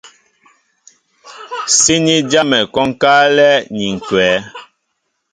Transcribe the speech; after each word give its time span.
Síní 1.79 2.15
jámɛ 2.31 2.59
kwónkálɛ́ 2.73 3.53
ni 3.75 3.85
ǹkwɛ̌. 3.97 4.31